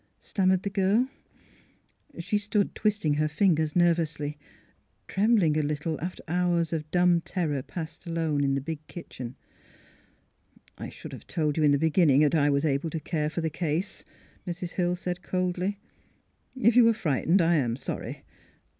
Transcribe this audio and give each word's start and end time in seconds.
stammered 0.17 0.63
the 0.63 0.69
girl. 0.71 1.07
She 2.17 2.39
stood 2.39 2.73
twisting 2.73 3.13
her 3.13 3.27
fingers 3.27 3.75
nervously, 3.75 4.35
trem 5.07 5.35
bling 5.35 5.57
a 5.57 5.61
little 5.61 6.01
after 6.01 6.23
hours 6.27 6.73
of 6.73 6.89
dumb 6.89 7.21
terror 7.21 7.61
passed 7.61 8.07
alone 8.07 8.43
in 8.43 8.55
the 8.55 8.61
big 8.61 8.79
kitchen.'' 8.87 9.35
I 10.79 10.89
should 10.89 11.13
have 11.13 11.27
told 11.27 11.55
you 11.55 11.63
in 11.63 11.69
the 11.71 11.77
beginning 11.77 12.21
that 12.21 12.33
I 12.33 12.49
was 12.49 12.65
able 12.65 12.89
to 12.89 12.99
care 12.99 13.29
for 13.29 13.41
the 13.41 13.51
case," 13.51 14.03
Mrs. 14.47 14.71
Hill 14.71 14.95
said, 14.95 15.21
coldly. 15.21 15.77
^' 16.57 16.59
If 16.67 16.75
you 16.75 16.83
were 16.85 16.93
frightened, 16.95 17.39
I 17.39 17.57
am 17.57 17.75
sorry. 17.75 18.23